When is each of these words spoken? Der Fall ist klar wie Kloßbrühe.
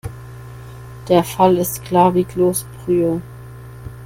Der 1.09 1.23
Fall 1.23 1.57
ist 1.59 1.85
klar 1.85 2.15
wie 2.15 2.23
Kloßbrühe. 2.23 3.21